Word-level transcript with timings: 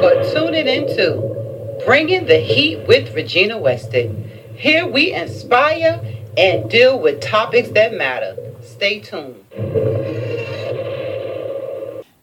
for 0.00 0.24
tuning 0.32 0.66
into 0.66 1.82
Bringing 1.84 2.24
the 2.24 2.38
Heat 2.38 2.86
with 2.88 3.14
Regina 3.14 3.58
Weston. 3.58 4.30
Here 4.56 4.86
we 4.86 5.12
inspire 5.12 6.00
and 6.38 6.70
deal 6.70 6.98
with 6.98 7.20
topics 7.20 7.68
that 7.72 7.92
matter. 7.92 8.34
Stay 8.62 9.00
tuned. 9.00 9.44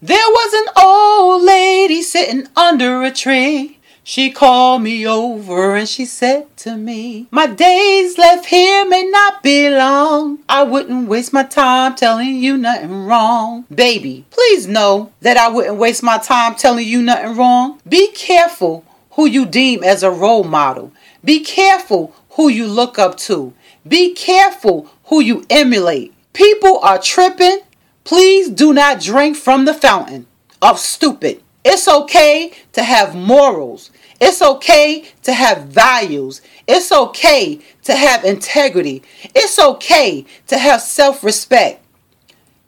There 0.00 0.30
was 0.30 0.54
an 0.54 0.72
old 0.82 1.42
lady 1.42 2.00
sitting 2.00 2.46
under 2.56 3.02
a 3.02 3.10
tree. 3.10 3.75
She 4.08 4.30
called 4.30 4.82
me 4.82 5.04
over 5.04 5.74
and 5.74 5.88
she 5.88 6.04
said 6.04 6.56
to 6.58 6.76
me, 6.76 7.26
My 7.32 7.48
days 7.48 8.16
left 8.16 8.46
here 8.46 8.86
may 8.86 9.02
not 9.02 9.42
be 9.42 9.68
long. 9.68 10.38
I 10.48 10.62
wouldn't 10.62 11.08
waste 11.08 11.32
my 11.32 11.42
time 11.42 11.96
telling 11.96 12.36
you 12.36 12.56
nothing 12.56 13.06
wrong. 13.06 13.64
Baby, 13.68 14.24
please 14.30 14.68
know 14.68 15.10
that 15.22 15.36
I 15.36 15.48
wouldn't 15.48 15.78
waste 15.78 16.04
my 16.04 16.18
time 16.18 16.54
telling 16.54 16.86
you 16.86 17.02
nothing 17.02 17.36
wrong. 17.36 17.80
Be 17.88 18.12
careful 18.12 18.84
who 19.10 19.26
you 19.26 19.44
deem 19.44 19.82
as 19.82 20.04
a 20.04 20.10
role 20.12 20.44
model. 20.44 20.92
Be 21.24 21.40
careful 21.40 22.14
who 22.36 22.48
you 22.48 22.68
look 22.68 23.00
up 23.00 23.16
to. 23.26 23.54
Be 23.88 24.14
careful 24.14 24.88
who 25.06 25.18
you 25.18 25.44
emulate. 25.50 26.14
People 26.32 26.78
are 26.78 27.00
tripping. 27.00 27.58
Please 28.04 28.50
do 28.50 28.72
not 28.72 29.00
drink 29.00 29.36
from 29.36 29.64
the 29.64 29.74
fountain 29.74 30.28
of 30.62 30.78
stupid. 30.78 31.42
It's 31.68 31.88
okay 31.88 32.52
to 32.74 32.84
have 32.84 33.16
morals. 33.16 33.90
It's 34.20 34.40
okay 34.40 35.04
to 35.24 35.32
have 35.32 35.64
values. 35.64 36.40
It's 36.68 36.92
okay 36.92 37.58
to 37.82 37.92
have 37.92 38.24
integrity. 38.24 39.02
It's 39.34 39.58
okay 39.58 40.24
to 40.46 40.58
have 40.58 40.80
self 40.80 41.24
respect. 41.24 41.84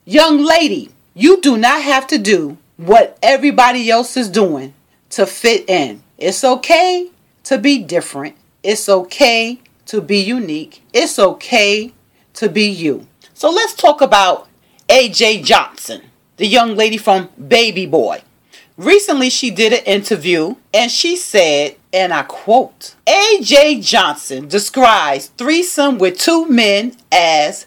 Young 0.05 0.45
lady, 0.45 0.91
you 1.15 1.41
do 1.41 1.57
not 1.57 1.83
have 1.83 2.09
to 2.09 2.19
do 2.19 2.59
what 2.77 3.17
everybody 3.23 3.89
else 3.89 4.17
is 4.17 4.29
doing 4.29 4.75
to 5.11 5.27
fit 5.27 5.71
in. 5.71 6.03
It's 6.19 6.43
okay 6.43 7.13
to 7.45 7.57
be 7.57 7.79
different. 7.79 8.35
It's 8.65 8.89
okay 8.89 9.61
to 9.87 10.01
be 10.01 10.19
unique. 10.19 10.83
It's 10.93 11.21
okay 11.21 11.93
to 12.35 12.49
be 12.49 12.69
you. 12.69 13.07
So 13.33 13.49
let's 13.49 13.75
talk 13.75 14.01
about 14.01 14.49
AJ 14.89 15.45
Johnson, 15.45 16.03
the 16.37 16.49
young 16.49 16.75
lady 16.75 16.97
from 16.97 17.29
Baby 17.39 17.87
Boy. 17.87 18.23
Recently, 18.79 19.29
she 19.29 19.51
did 19.51 19.73
an 19.73 19.85
interview 19.87 20.55
and 20.73 20.89
she 20.89 21.17
said, 21.17 21.75
and 21.93 22.15
I 22.15 22.23
quote, 22.23 22.95
AJ 23.09 23.85
Johnson 23.85 24.47
describes 24.47 25.27
threesome 25.37 25.99
with 25.99 26.17
two 26.17 26.47
men 26.49 26.97
as 27.11 27.67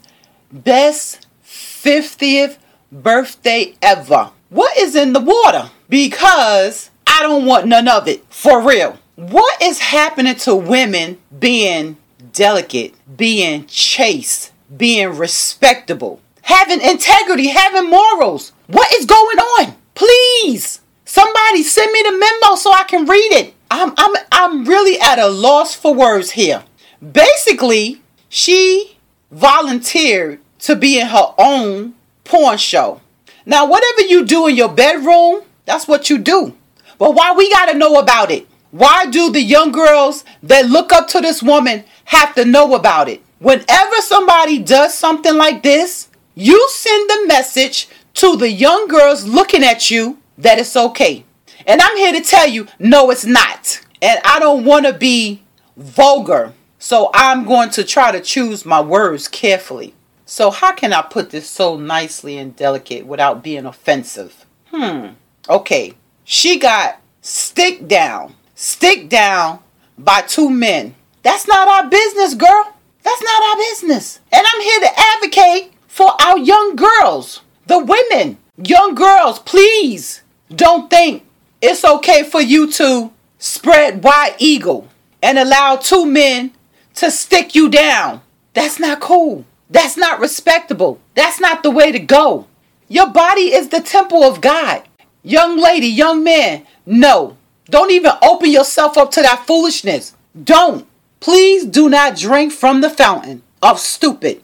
best 0.54 1.28
50th 1.46 2.58
birthday 2.94 3.74
ever. 3.82 4.32
What 4.48 4.78
is 4.78 4.96
in 4.96 5.12
the 5.12 5.20
water? 5.20 5.70
Because 5.90 6.90
I 7.06 7.22
don't 7.24 7.46
want 7.46 7.68
none 7.68 7.90
of 7.90 8.08
it. 8.08 8.24
For 8.30 8.66
real. 8.66 8.98
What 9.16 9.62
is 9.62 9.80
happening 9.80 10.36
to 10.36 10.56
women 10.56 11.18
being 11.38 11.98
delicate, 12.32 12.96
being 13.18 13.66
chaste, 13.66 14.54
being 14.78 15.18
respectable, 15.18 16.22
having 16.44 16.80
integrity, 16.80 17.50
having 17.50 17.90
morals? 17.90 18.54
What 18.68 18.94
is 18.94 19.06
going 19.06 19.38
on? 19.38 19.76
Please 19.94 20.81
Somebody 21.12 21.62
send 21.64 21.92
me 21.92 22.04
the 22.04 22.14
memo 22.14 22.56
so 22.56 22.72
I 22.72 22.84
can 22.84 23.06
read 23.06 23.34
it. 23.34 23.54
I'm 23.70 23.94
I'm 23.98 24.16
I'm 24.32 24.64
really 24.64 24.98
at 24.98 25.20
a 25.20 25.28
loss 25.28 25.76
for 25.76 25.94
words 25.94 26.32
here. 26.32 26.64
Basically, 27.02 28.02
she 28.30 28.98
volunteered 29.30 30.40
to 30.60 30.74
be 30.74 31.02
in 31.02 31.08
her 31.08 31.34
own 31.38 31.96
porn 32.24 32.58
show. 32.58 33.02
Now, 33.46 33.66
whatever 33.66 34.04
you 34.04 34.24
do 34.24 34.48
in 34.48 34.56
your 34.56 34.70
bedroom, 34.70 35.42
that's 35.66 35.86
what 35.86 36.10
you 36.10 36.18
do. 36.18 36.56
But 36.98 37.14
why 37.14 37.34
we 37.34 37.52
got 37.52 37.66
to 37.66 37.78
know 37.78 38.00
about 38.00 38.32
it? 38.32 38.48
Why 38.72 39.06
do 39.06 39.30
the 39.30 39.42
young 39.42 39.74
girls 39.74 40.24
that 40.44 40.70
look 40.70 40.94
up 40.94 41.10
to 41.10 41.20
this 41.20 41.44
woman 41.44 41.84
have 42.06 42.34
to 42.36 42.46
know 42.46 42.74
about 42.74 43.10
it? 43.10 43.22
Whenever 43.40 43.98
somebody 43.98 44.60
does 44.60 44.94
something 44.94 45.36
like 45.36 45.62
this, 45.62 46.08
you 46.36 46.70
send 46.72 47.10
the 47.10 47.26
message 47.28 47.90
to 48.14 48.38
the 48.38 48.50
young 48.50 48.88
girls 48.88 49.28
looking 49.28 49.62
at 49.62 49.92
you 49.92 50.21
that 50.38 50.60
it's 50.60 50.76
okay. 50.76 51.26
And 51.66 51.82
I'm 51.82 51.98
here 51.98 52.14
to 52.14 52.22
tell 52.22 52.48
you, 52.48 52.68
no, 52.80 53.10
it's 53.12 53.26
not. 53.26 53.82
And 54.02 54.20
I 54.24 54.40
don't 54.40 54.66
want 54.66 54.86
to 54.86 54.94
be 54.94 55.44
vulgar. 55.78 56.54
So 56.80 57.12
I'm 57.14 57.46
going 57.46 57.70
to 57.72 57.84
try 57.84 58.12
to 58.12 58.20
choose 58.20 58.66
my 58.66 58.82
words 58.82 59.28
carefully. 59.28 59.94
So, 60.26 60.50
how 60.50 60.72
can 60.72 60.94
I 60.94 61.02
put 61.02 61.30
this 61.30 61.50
so 61.50 61.76
nicely 61.76 62.38
and 62.38 62.56
delicate 62.56 63.06
without 63.06 63.44
being 63.44 63.66
offensive? 63.66 64.46
Hmm. 64.68 65.08
Okay. 65.50 65.94
She 66.24 66.58
got 66.58 67.02
stick 67.22 67.88
down, 67.88 68.36
stick 68.56 69.10
down 69.10 69.60
by 69.98 70.22
two 70.22 70.50
men. 70.50 70.96
That's 71.24 71.48
not 71.48 71.68
our 71.68 71.90
business, 71.90 72.34
girl. 72.34 72.76
That's 73.04 73.22
not 73.22 73.44
our 73.44 73.58
business. 73.58 74.20
And 74.32 74.46
I'm 74.48 74.62
here 74.62 74.80
to 74.80 75.00
advocate 75.16 75.74
for 75.88 76.10
our 76.22 76.38
young 76.38 76.76
girls, 76.76 77.42
the 77.68 77.80
women. 77.80 78.38
Young 78.64 78.96
girls, 78.96 79.40
please 79.40 80.22
don't 80.54 80.90
think 80.90 81.26
it's 81.62 81.84
okay 81.84 82.24
for 82.24 82.42
you 82.42 82.72
to 82.74 83.12
spread 83.40 84.04
white 84.04 84.36
eagle 84.40 84.88
and 85.22 85.40
allow 85.40 85.78
two 85.78 86.06
men 86.06 86.52
to 86.96 87.10
stick 87.10 87.56
you 87.56 87.70
down. 87.70 88.22
That's 88.54 88.80
not 88.80 89.00
cool. 89.00 89.46
That's 89.70 89.98
not 89.98 90.20
respectable. 90.20 91.00
That's 91.16 91.40
not 91.40 91.64
the 91.64 91.72
way 91.72 91.92
to 91.92 92.00
go. 92.00 92.48
Your 92.88 93.10
body 93.10 93.54
is 93.54 93.70
the 93.70 93.80
temple 93.80 94.24
of 94.24 94.42
God. 94.42 94.84
Young 95.24 95.58
lady, 95.58 95.88
young 95.88 96.24
man, 96.24 96.66
no. 96.86 97.38
Don't 97.66 97.92
even 97.92 98.12
open 98.22 98.52
yourself 98.52 98.98
up 98.98 99.12
to 99.12 99.22
that 99.22 99.48
foolishness. 99.48 100.16
Don't. 100.44 100.86
Please 101.20 101.66
do 101.66 101.90
not 101.90 102.18
drink 102.18 102.52
from 102.52 102.82
the 102.82 102.90
fountain 102.90 103.44
of 103.62 103.80
stupid. 103.80 104.44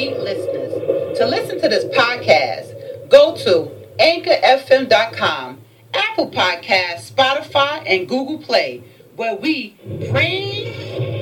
Heat 0.00 0.18
listeners. 0.18 1.18
To 1.18 1.26
listen 1.26 1.60
to 1.60 1.68
this 1.68 1.84
podcast, 1.84 3.08
go 3.10 3.36
to 3.36 3.70
anchorfm.com, 3.98 5.60
Apple 5.92 6.30
Podcasts, 6.30 7.12
Spotify, 7.12 7.82
and 7.86 8.08
Google 8.08 8.38
Play, 8.38 8.82
where 9.16 9.36
we 9.36 9.76
bring 10.10 11.19